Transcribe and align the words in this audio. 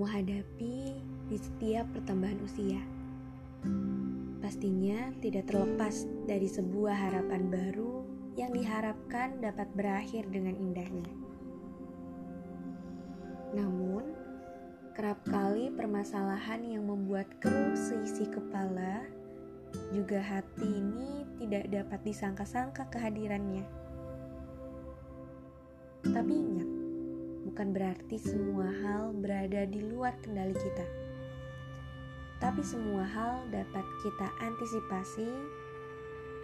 kamu 0.00 0.16
hadapi 0.16 0.96
di 1.28 1.36
setiap 1.36 1.84
pertambahan 1.92 2.40
usia. 2.40 2.80
Pastinya 4.40 5.12
tidak 5.20 5.52
terlepas 5.52 6.08
dari 6.24 6.48
sebuah 6.48 6.96
harapan 6.96 7.52
baru 7.52 8.08
yang 8.32 8.48
diharapkan 8.56 9.44
dapat 9.44 9.68
berakhir 9.76 10.24
dengan 10.32 10.56
indahnya. 10.56 11.04
Namun, 13.52 14.16
kerap 14.96 15.20
kali 15.28 15.68
permasalahan 15.68 16.64
yang 16.64 16.88
membuat 16.88 17.28
keruh 17.36 17.76
seisi 17.76 18.24
kepala 18.24 19.04
juga 19.92 20.24
hati 20.24 20.64
ini 20.64 21.28
tidak 21.44 21.68
dapat 21.68 22.00
disangka-sangka 22.08 22.88
kehadirannya. 22.88 23.68
Tapi 26.08 26.32
ingat, 26.32 26.69
bukan 27.50 27.74
berarti 27.74 28.14
semua 28.14 28.70
hal 28.70 29.10
berada 29.10 29.66
di 29.66 29.82
luar 29.82 30.14
kendali 30.22 30.54
kita. 30.54 30.86
Tapi 32.38 32.62
semua 32.62 33.02
hal 33.02 33.42
dapat 33.50 33.82
kita 34.06 34.30
antisipasi 34.38 35.26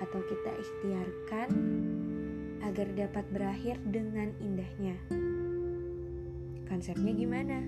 atau 0.03 0.21
kita 0.27 0.51
ikhtiarkan 0.51 1.49
agar 2.67 2.91
dapat 2.99 3.25
berakhir 3.31 3.79
dengan 3.87 4.35
indahnya. 4.43 4.99
Konsepnya 6.67 7.15
gimana? 7.15 7.63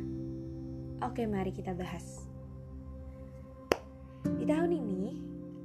Oke, 1.07 1.23
mari 1.31 1.55
kita 1.55 1.79
bahas. 1.79 2.27
Di 4.27 4.45
tahun 4.51 4.75
ini, 4.75 5.05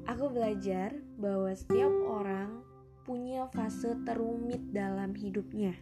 aku 0.05 0.29
belajar 0.29 0.93
bahwa 1.17 1.49
setiap 1.57 1.89
orang 2.05 2.61
punya 3.01 3.49
fase 3.49 3.97
terumit 4.05 4.61
dalam 4.69 5.17
hidupnya. 5.17 5.73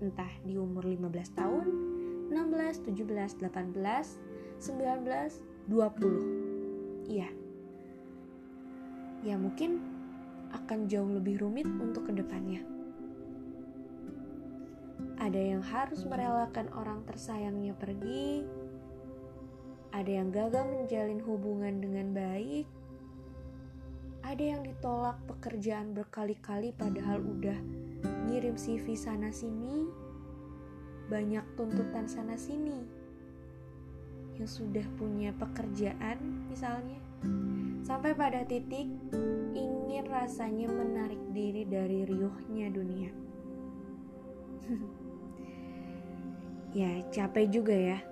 Entah 0.00 0.28
di 0.44 0.60
umur 0.60 0.84
15 0.84 1.38
tahun, 1.38 1.66
16, 2.28 2.84
17, 2.84 3.40
18, 3.40 4.20
19, 4.60 5.42
20. 5.68 7.08
Iya. 7.08 7.28
Ya 9.24 9.34
mungkin 9.40 9.80
akan 10.52 10.86
jauh 10.86 11.10
lebih 11.10 11.42
rumit 11.42 11.66
untuk 11.66 12.08
ke 12.08 12.12
depannya. 12.14 12.62
Ada 15.16 15.40
yang 15.56 15.62
harus 15.64 16.04
merelakan 16.04 16.68
orang 16.76 17.02
tersayangnya 17.08 17.72
pergi, 17.74 18.44
ada 19.96 20.12
yang 20.12 20.28
gagal 20.28 20.64
menjalin 20.68 21.20
hubungan 21.24 21.80
dengan 21.80 22.12
baik, 22.12 22.68
ada 24.20 24.44
yang 24.44 24.62
ditolak 24.66 25.16
pekerjaan 25.24 25.96
berkali-kali 25.96 26.74
padahal 26.76 27.22
udah 27.22 27.58
ngirim 28.28 28.58
CV 28.58 28.98
sana 28.98 29.30
sini, 29.30 29.86
banyak 31.06 31.44
tuntutan 31.54 32.10
sana 32.10 32.34
sini 32.34 32.82
yang 34.36 34.48
sudah 34.48 34.84
punya 35.00 35.32
pekerjaan 35.36 36.46
misalnya. 36.52 37.00
Sampai 37.86 38.12
pada 38.12 38.44
titik 38.44 38.90
ingin 39.56 40.04
rasanya 40.10 40.68
menarik 40.68 41.22
diri 41.32 41.64
dari 41.64 42.04
riuhnya 42.04 42.68
dunia. 42.70 43.10
Ya 46.76 46.92
capek 47.08 47.48
juga 47.48 47.72
ya. 47.72 48.04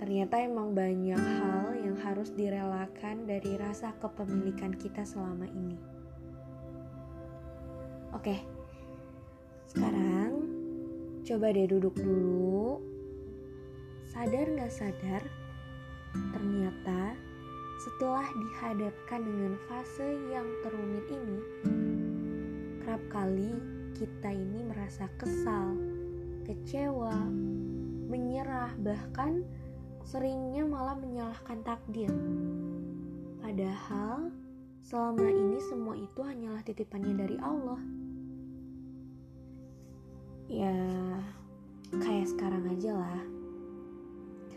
Ternyata 0.00 0.40
emang 0.40 0.72
banyak 0.72 1.20
hal 1.20 1.76
yang 1.84 2.00
harus 2.00 2.32
direlakan 2.32 3.28
dari 3.28 3.60
rasa 3.60 3.92
kepemilikan 4.00 4.72
kita 4.72 5.04
selama 5.04 5.44
ini 5.52 5.97
oke 8.16 8.36
sekarang 9.68 10.44
coba 11.24 11.52
deh 11.52 11.68
duduk 11.68 11.92
dulu 11.96 12.80
sadar 14.08 14.48
gak 14.56 14.72
sadar, 14.72 15.22
ternyata 16.32 17.14
setelah 17.78 18.26
dihadapkan 18.26 19.22
dengan 19.22 19.54
fase 19.70 20.18
yang 20.32 20.48
terumit 20.66 21.06
ini, 21.06 21.40
kerap 22.82 22.98
kali 23.12 23.52
kita 23.94 24.34
ini 24.34 24.66
merasa 24.66 25.06
kesal, 25.20 25.78
kecewa, 26.48 27.14
menyerah, 28.10 28.74
bahkan 28.82 29.46
seringnya 30.02 30.66
malah 30.66 30.98
menyalahkan 30.98 31.62
takdir. 31.62 32.10
Padahal 33.38 34.34
selama 34.82 35.28
ini 35.28 35.62
semua 35.68 35.94
itu 35.94 36.20
hanyalah 36.24 36.64
titipannya 36.66 37.14
dari 37.14 37.36
Allah. 37.38 37.78
Ya, 40.48 40.72
kayak 41.92 42.32
sekarang 42.32 42.64
aja 42.72 42.96
lah 42.96 43.20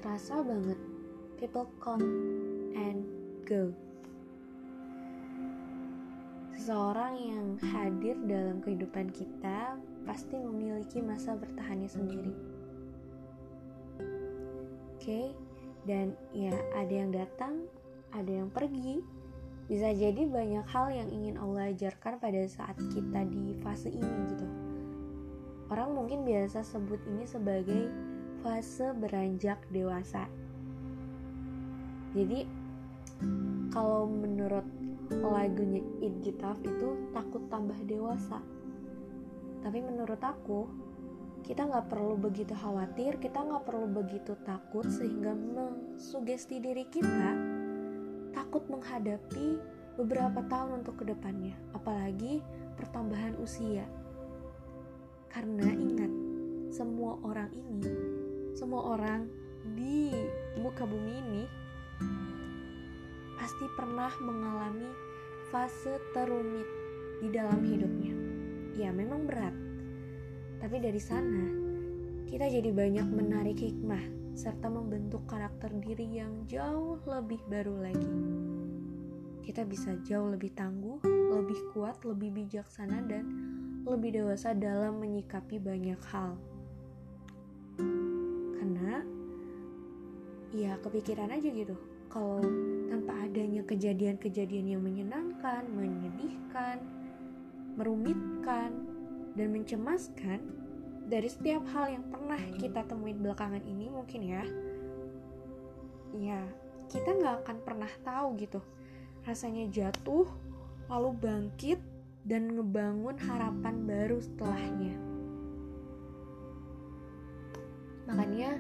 Terasa 0.02 0.42
banget 0.42 0.80
people 1.38 1.70
come 1.78 2.02
and 2.74 3.06
go. 3.46 3.70
Seseorang 6.58 7.14
yang 7.18 7.48
hadir 7.74 8.18
dalam 8.30 8.62
kehidupan 8.66 9.10
kita 9.14 9.78
pasti 10.06 10.38
memiliki 10.38 11.02
masa 11.02 11.34
bertahannya 11.34 11.90
sendiri. 11.90 12.34
Oke, 14.94 15.02
okay? 15.02 15.26
dan 15.90 16.14
ya 16.34 16.54
ada 16.78 16.94
yang 16.94 17.10
datang, 17.10 17.66
ada 18.14 18.30
yang 18.30 18.54
pergi. 18.54 19.02
Bisa 19.66 19.94
jadi 19.94 20.30
banyak 20.30 20.66
hal 20.66 20.94
yang 20.94 21.10
ingin 21.10 21.36
Allah 21.42 21.74
ajarkan 21.74 22.22
pada 22.22 22.42
saat 22.46 22.78
kita 22.90 23.26
di 23.30 23.58
fase 23.62 23.90
ini 23.90 24.14
gitu. 24.30 24.61
Orang 25.72 25.96
mungkin 25.96 26.28
biasa 26.28 26.68
sebut 26.68 27.00
ini 27.08 27.24
sebagai 27.24 27.88
fase 28.44 28.92
beranjak 28.92 29.64
dewasa. 29.72 30.28
Jadi 32.12 32.44
kalau 33.72 34.04
menurut 34.04 34.68
lagunya 35.24 35.80
Idjitaf 36.04 36.60
itu 36.60 37.08
takut 37.16 37.48
tambah 37.48 37.80
dewasa. 37.88 38.44
Tapi 39.64 39.80
menurut 39.80 40.20
aku 40.20 40.68
kita 41.48 41.64
nggak 41.64 41.88
perlu 41.88 42.20
begitu 42.20 42.52
khawatir, 42.52 43.16
kita 43.24 43.40
nggak 43.40 43.64
perlu 43.64 43.88
begitu 43.88 44.36
takut 44.44 44.84
sehingga 44.92 45.32
mensugesti 45.32 46.60
diri 46.60 46.84
kita 46.92 47.32
takut 48.36 48.68
menghadapi 48.68 49.56
beberapa 49.96 50.44
tahun 50.52 50.84
untuk 50.84 51.00
ke 51.00 51.16
depannya, 51.16 51.56
apalagi 51.72 52.44
pertambahan 52.76 53.40
usia. 53.40 53.88
Karena 55.32 55.72
ingat, 55.72 56.12
semua 56.76 57.16
orang 57.24 57.50
ini 57.56 58.22
semua 58.52 58.94
orang 58.94 59.26
di 59.74 60.12
muka 60.60 60.84
bumi 60.84 61.14
ini 61.24 61.44
pasti 63.40 63.66
pernah 63.74 64.12
mengalami 64.22 64.86
fase 65.50 65.98
terumit 66.14 66.68
di 67.24 67.34
dalam 67.34 67.64
hidupnya. 67.64 68.14
Ya, 68.78 68.94
memang 68.94 69.26
berat. 69.26 69.56
Tapi 70.62 70.78
dari 70.78 71.02
sana, 71.02 71.46
kita 72.30 72.48
jadi 72.48 72.70
banyak 72.70 73.08
menarik 73.10 73.58
hikmah 73.58 74.36
serta 74.38 74.70
membentuk 74.70 75.26
karakter 75.26 75.74
diri 75.82 76.22
yang 76.22 76.46
jauh 76.46 77.02
lebih 77.10 77.42
baru 77.50 77.82
lagi. 77.82 78.14
Kita 79.42 79.66
bisa 79.66 79.98
jauh 80.06 80.30
lebih 80.30 80.54
tangguh, 80.54 81.02
lebih 81.34 81.74
kuat, 81.74 81.98
lebih 82.06 82.30
bijaksana, 82.30 83.04
dan 83.10 83.26
lebih 83.86 84.22
dewasa 84.22 84.54
dalam 84.54 85.02
menyikapi 85.02 85.58
banyak 85.58 86.02
hal. 86.14 86.38
Karena 88.58 89.02
ya 90.54 90.78
kepikiran 90.82 91.34
aja 91.34 91.50
gitu. 91.50 91.76
Kalau 92.12 92.44
tanpa 92.92 93.24
adanya 93.24 93.64
kejadian-kejadian 93.64 94.76
yang 94.76 94.84
menyenangkan, 94.84 95.64
menyedihkan, 95.72 96.84
merumitkan, 97.80 98.92
dan 99.36 99.48
mencemaskan 99.56 100.44
dari 101.08 101.28
setiap 101.32 101.64
hal 101.72 102.00
yang 102.00 102.04
pernah 102.08 102.40
kita 102.60 102.84
temuin 102.88 103.20
belakangan 103.20 103.64
ini 103.64 103.88
mungkin 103.92 104.22
ya 104.24 104.44
ya 106.20 106.40
kita 106.92 107.16
nggak 107.16 107.48
akan 107.48 107.58
pernah 107.64 107.92
tahu 108.04 108.36
gitu. 108.36 108.60
Rasanya 109.24 109.72
jatuh 109.72 110.28
lalu 110.92 111.10
bangkit 111.16 111.80
dan 112.26 112.54
ngebangun 112.54 113.18
harapan 113.18 113.76
baru 113.86 114.22
setelahnya 114.22 115.12
Makanya 118.12 118.60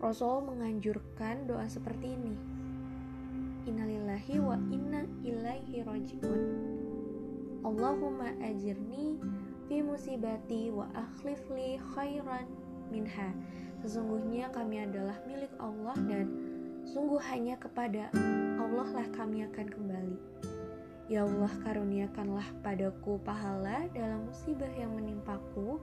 Rasul 0.00 0.48
menganjurkan 0.48 1.44
doa 1.44 1.68
seperti 1.68 2.16
ini. 2.16 2.32
Innalillahi 3.68 4.40
wa 4.40 4.56
inna 4.72 5.04
ilaihi 5.20 5.84
rajiun. 5.84 6.42
Allahumma 7.60 8.32
ajirni 8.40 9.20
fi 9.68 9.84
musibati 9.84 10.72
wa 10.72 10.88
akhlifli 10.96 11.76
khairan 11.92 12.48
minha. 12.88 13.36
Sesungguhnya 13.84 14.48
kami 14.48 14.80
adalah 14.80 15.20
milik 15.28 15.52
Allah 15.60 15.96
dan 16.08 16.24
sungguh 16.88 17.20
hanya 17.28 17.60
kepada 17.60 18.08
Allah 18.56 18.88
lah 18.96 19.06
kami 19.12 19.44
akan 19.44 19.66
kembali. 19.68 20.18
Ya 21.10 21.26
Allah 21.26 21.50
karuniakanlah 21.66 22.62
padaku 22.62 23.18
pahala 23.26 23.90
dalam 23.90 24.30
musibah 24.30 24.70
yang 24.78 24.94
menimpaku 24.94 25.82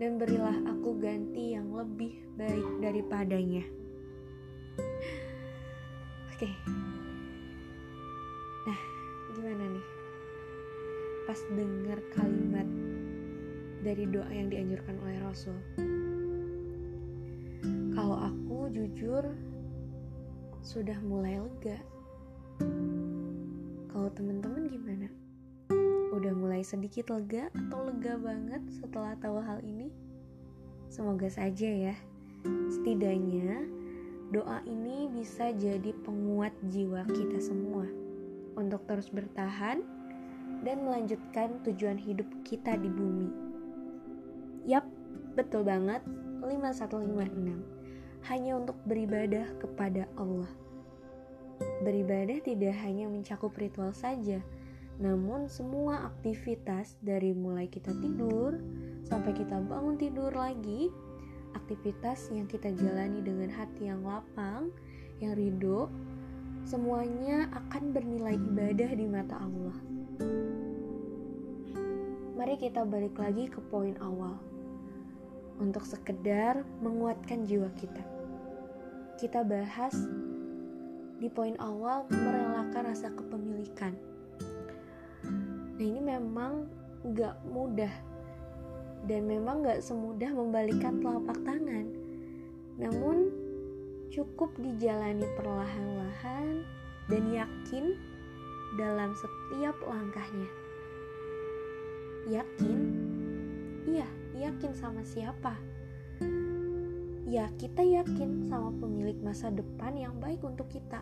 dan 0.00 0.16
berilah 0.16 0.56
aku 0.64 0.96
ganti 0.96 1.52
yang 1.52 1.68
lebih 1.68 2.16
baik 2.32 2.64
daripadanya. 2.80 3.60
Oke. 6.32 6.48
Nah, 8.64 8.80
gimana 9.36 9.68
nih? 9.68 9.86
Pas 11.28 11.40
dengar 11.52 12.00
kalimat 12.16 12.68
dari 13.84 14.08
doa 14.08 14.32
yang 14.32 14.48
dianjurkan 14.48 14.96
oleh 15.04 15.20
Rasul. 15.20 15.60
Kalau 17.92 18.16
aku 18.16 18.72
jujur 18.72 19.28
sudah 20.64 20.96
mulai 21.04 21.36
lega. 21.36 21.76
Kalau 23.94 24.10
teman-teman 24.10 24.66
gimana? 24.66 25.06
Udah 26.10 26.34
mulai 26.34 26.66
sedikit 26.66 27.14
lega 27.14 27.46
atau 27.54 27.86
lega 27.86 28.18
banget 28.18 28.58
setelah 28.82 29.14
tahu 29.22 29.38
hal 29.38 29.62
ini? 29.62 29.86
Semoga 30.90 31.30
saja 31.30 31.70
ya. 31.70 31.94
Setidaknya 32.74 33.62
doa 34.34 34.58
ini 34.66 35.06
bisa 35.14 35.54
jadi 35.54 35.94
penguat 36.02 36.50
jiwa 36.74 37.06
kita 37.06 37.38
semua 37.38 37.86
untuk 38.58 38.82
terus 38.90 39.14
bertahan 39.14 39.86
dan 40.66 40.82
melanjutkan 40.82 41.62
tujuan 41.62 41.94
hidup 41.94 42.26
kita 42.42 42.74
di 42.74 42.90
bumi. 42.90 43.30
Yap, 44.66 44.90
betul 45.38 45.62
banget 45.62 46.02
5156 46.42 48.26
hanya 48.26 48.58
untuk 48.58 48.74
beribadah 48.90 49.46
kepada 49.62 50.10
Allah. 50.18 50.63
Beribadah 51.84 52.40
tidak 52.40 52.74
hanya 52.82 53.06
mencakup 53.06 53.52
ritual 53.54 53.92
saja, 53.92 54.40
namun 54.98 55.50
semua 55.50 56.08
aktivitas 56.10 56.96
dari 57.02 57.34
mulai 57.34 57.66
kita 57.66 57.92
tidur 57.98 58.58
sampai 59.04 59.36
kita 59.36 59.60
bangun 59.60 59.98
tidur 60.00 60.32
lagi, 60.32 60.88
aktivitas 61.52 62.32
yang 62.32 62.48
kita 62.48 62.72
jalani 62.72 63.20
dengan 63.20 63.52
hati 63.52 63.90
yang 63.90 64.00
lapang, 64.06 64.72
yang 65.20 65.36
ridho, 65.36 65.92
semuanya 66.64 67.52
akan 67.52 67.92
bernilai 67.92 68.38
ibadah 68.38 68.90
di 68.96 69.06
mata 69.06 69.36
Allah. 69.38 69.76
Mari 72.34 72.54
kita 72.58 72.82
balik 72.82 73.16
lagi 73.20 73.46
ke 73.46 73.60
poin 73.70 73.94
awal 74.02 74.40
untuk 75.62 75.86
sekedar 75.86 76.66
menguatkan 76.82 77.46
jiwa 77.46 77.70
kita 77.78 78.02
kita 79.14 79.46
bahas 79.46 79.94
di 81.18 81.28
poin 81.30 81.54
awal 81.62 82.06
merelakan 82.10 82.90
rasa 82.90 83.10
kepemilikan. 83.14 83.94
Nah 85.74 85.84
ini 85.84 86.00
memang 86.02 86.66
gak 87.14 87.36
mudah 87.46 87.90
dan 89.04 89.28
memang 89.28 89.62
gak 89.62 89.84
semudah 89.84 90.30
membalikan 90.32 90.98
telapak 90.98 91.38
tangan. 91.44 91.86
Namun 92.80 93.30
cukup 94.10 94.50
dijalani 94.58 95.26
perlahan-lahan 95.36 96.62
dan 97.10 97.22
yakin 97.30 97.98
dalam 98.78 99.14
setiap 99.14 99.76
langkahnya. 99.86 100.50
Yakin? 102.30 102.78
Iya, 103.84 104.08
yakin 104.34 104.72
sama 104.72 105.04
siapa? 105.04 105.73
Ya 107.24 107.48
kita 107.56 107.80
yakin 107.80 108.44
sama 108.44 108.68
pemilik 108.76 109.16
masa 109.24 109.48
depan 109.48 109.96
yang 109.96 110.14
baik 110.20 110.44
untuk 110.44 110.68
kita. 110.68 111.00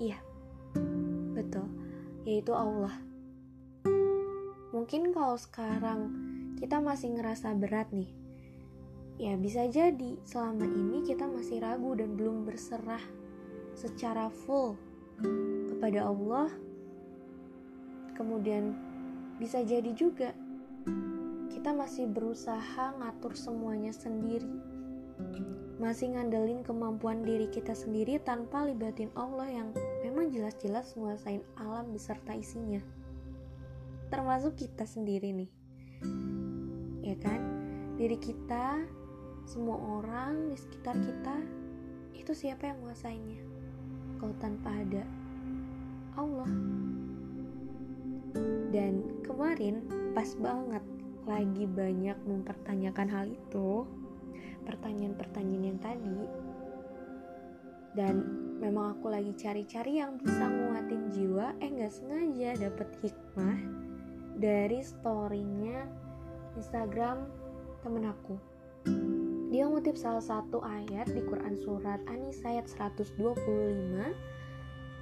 Iya, 0.00 0.16
betul, 1.36 1.68
yaitu 2.24 2.52
Allah. 2.56 2.92
Mungkin 4.72 5.12
kalau 5.12 5.36
sekarang 5.36 6.12
kita 6.56 6.80
masih 6.80 7.16
ngerasa 7.16 7.52
berat 7.56 7.92
nih, 7.92 8.08
ya 9.20 9.36
bisa 9.36 9.68
jadi 9.68 10.20
selama 10.24 10.64
ini 10.64 11.04
kita 11.04 11.28
masih 11.28 11.60
ragu 11.60 11.96
dan 11.96 12.16
belum 12.16 12.44
berserah 12.48 13.00
secara 13.76 14.32
full 14.32 14.76
kepada 15.72 16.08
Allah. 16.08 16.48
Kemudian 18.16 18.72
bisa 19.36 19.60
jadi 19.60 19.92
juga 19.92 20.32
kita 21.52 21.76
masih 21.76 22.08
berusaha 22.08 22.96
ngatur 22.96 23.36
semuanya 23.36 23.92
sendiri 23.92 24.75
masih 25.76 26.16
ngandelin 26.16 26.64
kemampuan 26.64 27.20
diri 27.20 27.52
kita 27.52 27.76
sendiri 27.76 28.16
tanpa 28.16 28.64
libatin 28.64 29.12
Allah 29.12 29.44
yang 29.44 29.68
memang 30.00 30.32
jelas-jelas 30.32 30.96
menguasain 30.96 31.44
alam 31.60 31.92
beserta 31.92 32.32
isinya. 32.32 32.80
Termasuk 34.08 34.56
kita 34.56 34.88
sendiri 34.88 35.36
nih. 35.36 35.50
Ya 37.04 37.16
kan? 37.20 37.40
Diri 38.00 38.16
kita, 38.16 38.88
semua 39.44 39.76
orang 40.00 40.48
di 40.48 40.56
sekitar 40.56 40.96
kita, 40.96 41.36
itu 42.16 42.32
siapa 42.32 42.72
yang 42.72 42.80
menguasainya? 42.80 43.40
Kalau 44.16 44.34
tanpa 44.40 44.72
ada 44.72 45.04
Allah. 46.16 46.50
Dan 48.72 49.04
kemarin 49.28 49.84
pas 50.16 50.32
banget 50.40 50.84
lagi 51.28 51.68
banyak 51.68 52.16
mempertanyakan 52.24 53.08
hal 53.12 53.26
itu, 53.28 53.84
pertanyaan-pertanyaan 54.66 55.64
yang 55.64 55.80
tadi. 55.80 56.20
Dan 57.96 58.14
memang 58.60 58.98
aku 58.98 59.08
lagi 59.08 59.32
cari-cari 59.38 60.02
yang 60.02 60.20
bisa 60.20 60.44
nguatin 60.44 61.08
jiwa. 61.14 61.56
Eh 61.62 61.70
nggak 61.72 61.94
sengaja 61.94 62.50
dapet 62.60 62.88
hikmah 63.00 63.58
dari 64.36 64.84
storynya 64.84 65.88
Instagram 66.58 67.24
temen 67.80 68.04
aku. 68.10 68.36
Dia 69.54 69.64
ngutip 69.70 69.96
salah 69.96 70.20
satu 70.20 70.60
ayat 70.60 71.08
di 71.08 71.22
Quran 71.24 71.56
surat 71.56 72.02
Anis 72.10 72.42
ayat 72.44 72.68
125 72.68 73.16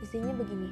isinya 0.04 0.32
begini 0.36 0.70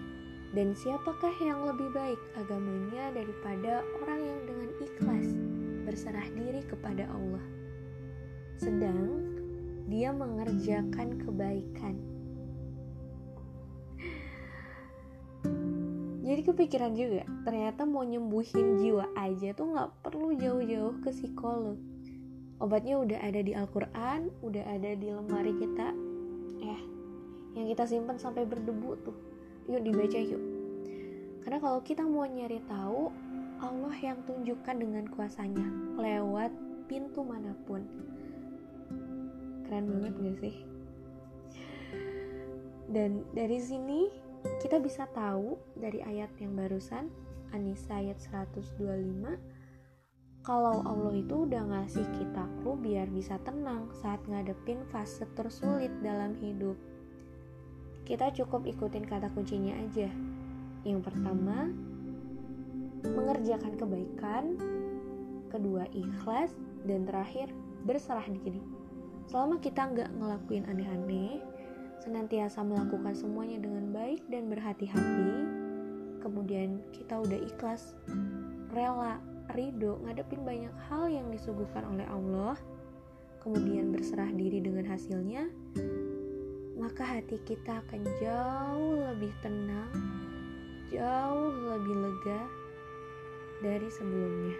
dan 0.52 0.76
siapakah 0.76 1.32
yang 1.40 1.64
lebih 1.64 1.88
baik 1.96 2.20
agamanya 2.36 3.16
daripada 3.16 3.80
orang 4.04 4.20
yang 4.20 4.40
dengan 4.44 4.70
ikhlas 4.84 5.28
berserah 5.88 6.28
diri 6.36 6.60
kepada 6.68 7.08
Allah 7.08 7.44
sedang 8.62 9.10
dia 9.90 10.14
mengerjakan 10.14 11.18
kebaikan. 11.18 11.98
Jadi 16.22 16.40
kepikiran 16.46 16.94
juga, 16.94 17.26
ternyata 17.42 17.82
mau 17.82 18.06
nyembuhin 18.06 18.78
jiwa 18.78 19.10
aja 19.18 19.50
tuh 19.58 19.74
nggak 19.74 19.90
perlu 20.06 20.38
jauh-jauh 20.38 21.02
ke 21.02 21.10
psikolog. 21.10 21.74
Obatnya 22.62 23.02
udah 23.02 23.18
ada 23.18 23.42
di 23.42 23.52
Al-Quran, 23.58 24.30
udah 24.46 24.64
ada 24.70 24.94
di 24.94 25.10
lemari 25.10 25.52
kita, 25.58 25.90
ya, 26.62 26.78
yang 27.58 27.66
kita 27.66 27.82
simpan 27.90 28.22
sampai 28.22 28.46
berdebu 28.46 28.94
tuh. 29.02 29.18
Yuk 29.66 29.82
dibaca 29.82 30.22
yuk. 30.22 30.42
Karena 31.42 31.58
kalau 31.58 31.82
kita 31.82 32.06
mau 32.06 32.22
nyari 32.22 32.62
tahu, 32.70 33.10
Allah 33.58 33.96
yang 33.98 34.22
tunjukkan 34.22 34.78
dengan 34.78 35.10
kuasanya 35.10 35.66
lewat 35.98 36.54
pintu 36.86 37.26
mana 37.26 37.50
pun 37.66 37.82
keren 39.72 39.88
banget 39.88 40.12
gak 40.20 40.36
sih? 40.44 40.56
Dan 42.92 43.24
dari 43.32 43.56
sini 43.56 44.04
kita 44.60 44.76
bisa 44.84 45.08
tahu 45.16 45.56
dari 45.72 46.04
ayat 46.04 46.28
yang 46.36 46.52
barusan 46.52 47.08
Anisa 47.56 47.96
ayat 47.96 48.20
125 48.20 48.68
kalau 50.44 50.84
Allah 50.84 51.16
itu 51.16 51.48
udah 51.48 51.64
ngasih 51.72 52.04
kita 52.20 52.44
clue 52.60 52.76
biar 52.84 53.08
bisa 53.08 53.40
tenang 53.48 53.88
saat 53.96 54.20
ngadepin 54.28 54.84
fase 54.92 55.24
tersulit 55.32 55.88
dalam 56.04 56.36
hidup. 56.36 56.76
Kita 58.04 58.28
cukup 58.28 58.68
ikutin 58.68 59.08
kata 59.08 59.32
kuncinya 59.32 59.72
aja. 59.80 60.12
Yang 60.84 61.00
pertama 61.00 61.72
mengerjakan 63.08 63.72
kebaikan. 63.80 64.44
Kedua 65.48 65.88
ikhlas. 65.96 66.52
Dan 66.82 67.06
terakhir 67.06 67.46
berserah 67.86 68.26
diri 68.26 68.81
Selama 69.32 69.56
kita 69.64 69.88
nggak 69.88 70.12
ngelakuin 70.20 70.68
aneh-aneh, 70.68 71.40
senantiasa 72.04 72.60
melakukan 72.60 73.16
semuanya 73.16 73.64
dengan 73.64 73.88
baik 73.88 74.20
dan 74.28 74.52
berhati-hati, 74.52 75.32
kemudian 76.20 76.84
kita 76.92 77.16
udah 77.16 77.40
ikhlas, 77.40 77.96
rela, 78.76 79.24
ridho, 79.56 79.96
ngadepin 80.04 80.44
banyak 80.44 80.74
hal 80.84 81.08
yang 81.08 81.32
disuguhkan 81.32 81.80
oleh 81.88 82.04
Allah, 82.12 82.60
kemudian 83.40 83.88
berserah 83.88 84.28
diri 84.36 84.60
dengan 84.60 84.84
hasilnya, 84.92 85.48
maka 86.76 87.00
hati 87.00 87.40
kita 87.48 87.80
akan 87.88 88.04
jauh 88.20 89.00
lebih 89.16 89.32
tenang, 89.40 89.96
jauh 90.92 91.48
lebih 91.72 91.96
lega 92.04 92.40
dari 93.64 93.88
sebelumnya. 93.88 94.56